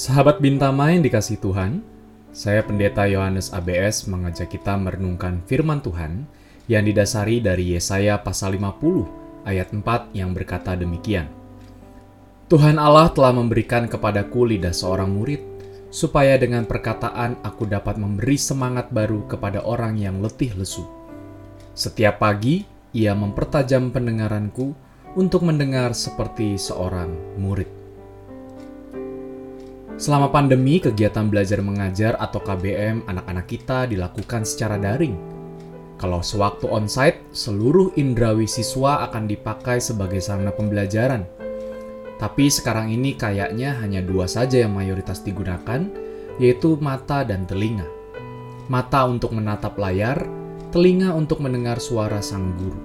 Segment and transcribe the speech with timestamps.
[0.00, 1.84] Sahabat Bintama yang dikasih Tuhan,
[2.32, 6.24] saya Pendeta Yohanes ABS mengajak kita merenungkan firman Tuhan
[6.72, 11.28] yang didasari dari Yesaya pasal 50 ayat 4 yang berkata demikian.
[12.48, 15.44] Tuhan Allah telah memberikan kepadaku lidah seorang murid,
[15.92, 20.88] supaya dengan perkataan aku dapat memberi semangat baru kepada orang yang letih lesu.
[21.76, 22.64] Setiap pagi,
[22.96, 24.72] ia mempertajam pendengaranku
[25.12, 27.79] untuk mendengar seperti seorang murid.
[30.00, 35.12] Selama pandemi, kegiatan belajar mengajar atau KBM anak-anak kita dilakukan secara daring.
[36.00, 41.28] Kalau sewaktu onsite, seluruh indrawi siswa akan dipakai sebagai sarana pembelajaran.
[42.16, 45.84] Tapi sekarang ini kayaknya hanya dua saja yang mayoritas digunakan,
[46.40, 47.84] yaitu mata dan telinga.
[48.72, 50.24] Mata untuk menatap layar,
[50.72, 52.80] telinga untuk mendengar suara sang guru.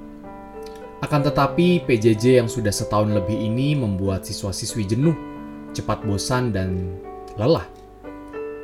[1.00, 5.35] Akan tetapi, PJJ yang sudah setahun lebih ini membuat siswa-siswi jenuh
[5.76, 6.96] cepat bosan dan
[7.36, 7.68] lelah.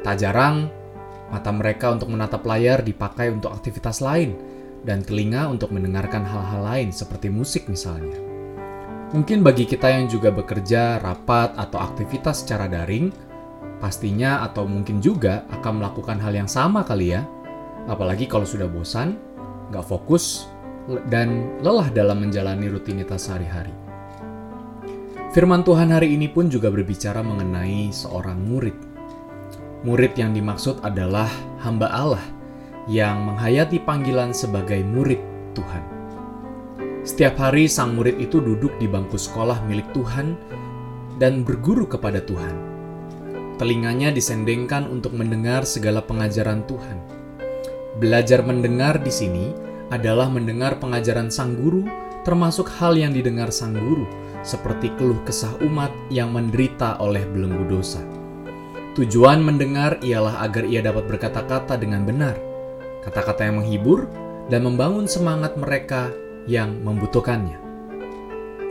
[0.02, 0.72] Tak jarang,
[1.28, 4.34] mata mereka untuk menatap layar dipakai untuk aktivitas lain,
[4.81, 8.17] dan telinga untuk mendengarkan hal-hal lain seperti musik misalnya.
[9.12, 13.12] Mungkin bagi kita yang juga bekerja, rapat, atau aktivitas secara daring,
[13.84, 17.28] pastinya atau mungkin juga akan melakukan hal yang sama kali ya.
[17.92, 19.20] Apalagi kalau sudah bosan,
[19.70, 20.48] nggak fokus,
[21.12, 23.73] dan lelah dalam menjalani rutinitas sehari-hari.
[25.32, 28.76] Firman Tuhan hari ini pun juga berbicara mengenai seorang murid.
[29.88, 31.32] Murid yang dimaksud adalah
[31.64, 32.26] hamba Allah
[32.92, 35.23] yang menghayati panggilan sebagai murid
[35.56, 35.84] Tuhan.
[37.08, 40.36] Setiap hari sang murid itu duduk di bangku sekolah milik Tuhan
[41.16, 42.56] dan berguru kepada Tuhan.
[43.56, 47.00] Telinganya disendengkan untuk mendengar segala pengajaran Tuhan.
[48.04, 49.55] Belajar mendengar di sini
[49.95, 51.88] adalah mendengar pengajaran sang guru,
[52.28, 54.04] termasuk hal yang didengar sang guru,
[54.42, 58.02] seperti keluh kesah umat yang menderita oleh belenggu dosa.
[58.98, 62.36] Tujuan mendengar ialah agar ia dapat berkata-kata dengan benar,
[63.08, 64.10] kata-kata yang menghibur
[64.52, 66.12] dan membangun semangat mereka
[66.50, 67.56] yang membutuhkannya.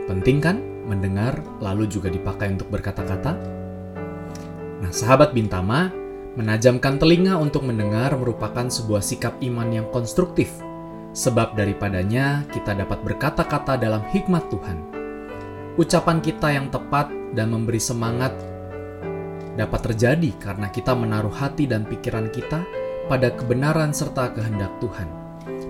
[0.05, 3.33] Penting kan mendengar lalu juga dipakai untuk berkata-kata?
[4.81, 5.89] Nah, sahabat Bintama,
[6.37, 10.53] menajamkan telinga untuk mendengar merupakan sebuah sikap iman yang konstruktif,
[11.17, 15.00] sebab daripadanya kita dapat berkata-kata dalam hikmat Tuhan
[15.79, 18.35] ucapan kita yang tepat dan memberi semangat
[19.55, 22.63] dapat terjadi karena kita menaruh hati dan pikiran kita
[23.07, 25.07] pada kebenaran serta kehendak Tuhan.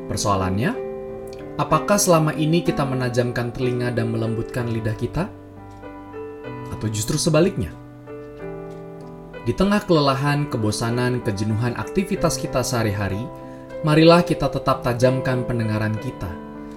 [0.09, 0.73] Persoalannya,
[1.57, 5.29] apakah selama ini kita menajamkan telinga dan melembutkan lidah kita?
[6.73, 7.73] Atau justru sebaliknya?
[9.41, 13.25] Di tengah kelelahan, kebosanan, kejenuhan aktivitas kita sehari-hari,
[13.81, 16.29] marilah kita tetap tajamkan pendengaran kita,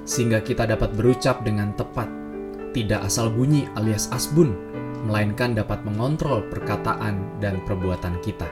[0.08, 2.23] sehingga kita dapat berucap dengan tepat
[2.74, 4.52] tidak asal bunyi alias asbun,
[5.06, 8.50] melainkan dapat mengontrol perkataan dan perbuatan kita.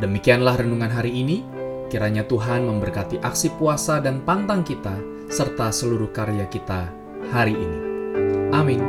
[0.00, 1.44] Demikianlah renungan hari ini.
[1.90, 4.94] Kiranya Tuhan memberkati aksi puasa dan pantang kita
[5.26, 6.86] serta seluruh karya kita
[7.34, 7.78] hari ini.
[8.54, 8.82] Amin.